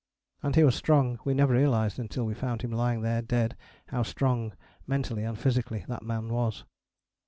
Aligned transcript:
And 0.41 0.55
he 0.55 0.63
was 0.63 0.73
strong: 0.73 1.19
we 1.25 1.35
never 1.35 1.53
realized 1.53 1.99
until 1.99 2.23
we 2.25 2.33
found 2.33 2.63
him 2.63 2.71
lying 2.71 3.01
there 3.01 3.21
dead 3.21 3.55
how 3.89 4.01
strong, 4.01 4.53
mentally 4.87 5.23
and 5.23 5.37
physically, 5.37 5.85
that 5.87 6.01
man 6.01 6.29
was. 6.29 6.63